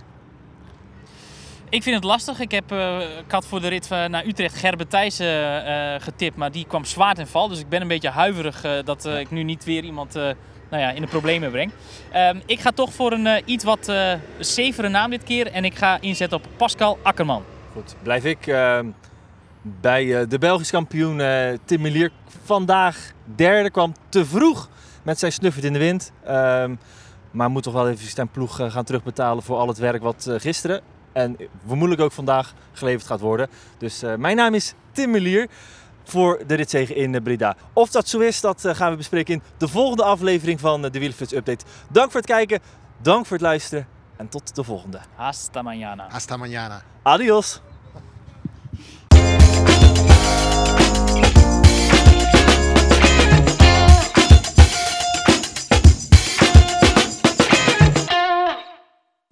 Ik 1.70 1.84
vind 1.84 1.96
het 1.96 2.04
lastig. 2.04 2.40
Ik, 2.40 2.52
heb, 2.52 2.72
eh, 2.72 3.00
ik 3.00 3.32
had 3.32 3.48
voor 3.48 3.62
de 3.62 3.68
rit 3.68 3.92
eh, 3.92 4.06
naar 4.06 4.26
Utrecht 4.26 4.56
Gerben 4.56 4.88
Thijssen 4.88 5.66
eh, 5.66 6.02
getipt. 6.02 6.36
Maar 6.36 6.52
die 6.52 6.66
kwam 6.68 6.86
zwaar 6.86 7.16
ten 7.16 7.28
val. 7.28 7.48
Dus 7.48 7.60
ik 7.60 7.70
ben 7.70 7.82
een 7.82 7.88
beetje 7.88 8.10
huiverig 8.10 8.84
dat 8.84 9.06
ik 9.06 9.32
nu 9.32 9.44
niet 9.44 9.64
weer 9.64 9.84
iemand 9.84 10.14
nou 10.70 10.84
ja, 10.84 10.92
in 10.92 11.02
de 11.02 11.08
problemen 11.08 11.52
breng. 11.52 11.72
Ehm, 12.12 12.40
ik 12.46 12.60
ga 12.60 12.72
toch 12.72 12.94
voor 12.94 13.12
een 13.12 13.42
iets 13.46 13.64
wat 13.64 13.88
eh 13.88 14.14
zevere 14.40 14.90
naam 14.90 15.10
dit 15.10 15.24
keer. 15.24 15.52
En 15.52 15.66
ik 15.66 15.76
ga 15.76 15.98
inzetten 16.02 16.38
op 16.38 16.48
Pascal 16.58 16.98
Akkerman. 17.04 17.44
Goed, 17.74 17.96
blijf 18.04 18.26
ik 18.26 18.48
uh, 18.48 18.80
bij 19.62 20.04
uh, 20.04 20.22
de 20.30 20.38
Belgisch 20.38 20.72
kampioen 20.72 21.20
uh, 21.20 21.50
Tim 21.66 21.82
Melier. 21.82 22.12
Vandaag 22.44 23.12
derde, 23.36 23.70
kwam 23.70 23.94
te 24.10 24.26
vroeg 24.26 24.70
met 25.04 25.20
zijn 25.20 25.32
snuffert 25.32 25.66
in 25.66 25.74
de 25.74 25.80
wind. 25.80 26.12
Um, 26.28 26.80
maar 27.32 27.50
moet 27.50 27.64
toch 27.64 27.74
wel 27.74 27.90
even 27.90 28.10
zijn 28.10 28.28
ploeg 28.28 28.60
uh, 28.60 28.72
gaan 28.72 28.84
terugbetalen 28.84 29.44
voor 29.44 29.58
al 29.58 29.68
het 29.68 29.78
werk 29.78 30.02
wat 30.02 30.26
uh, 30.30 30.40
gisteren 30.40 30.82
en 31.16 31.38
vermoedelijk 31.66 32.02
ook 32.02 32.12
vandaag 32.12 32.54
geleverd 32.74 33.08
gaat 33.08 33.20
worden. 33.20 33.50
Dus 33.78 34.04
uh, 34.04 34.16
mijn 34.16 34.36
naam 34.36 34.54
is 34.54 34.74
Tim 34.92 35.12
Melier 35.12 35.48
voor 36.04 36.44
de 36.48 36.54
ritzege 36.54 36.96
in 36.96 37.24
Breda. 37.24 37.56
Of 37.74 37.90
dat 37.90 38.08
zo 38.08 38.20
is, 38.20 38.42
dat 38.42 38.66
uh, 38.66 38.76
gaan 38.76 38.92
we 38.92 38.98
bespreken 38.98 39.34
in 39.34 39.42
de 39.58 39.68
volgende 39.68 40.04
aflevering 40.04 40.60
van 40.60 40.82
de 40.82 40.90
Wielerflits 40.92 41.34
Update. 41.34 41.66
Dank 41.90 42.12
voor 42.12 42.20
het 42.20 42.30
kijken, 42.30 42.60
dank 43.02 43.26
voor 43.26 43.38
het 43.38 43.46
luisteren 43.46 43.88
en 44.18 44.30
tot 44.30 44.56
de 44.56 44.64
volgende. 44.64 45.00
Hasta 45.16 45.62
mañana. 45.62 46.08
Hasta 46.10 46.38
mañana. 46.38 46.84
Adios. 47.02 47.62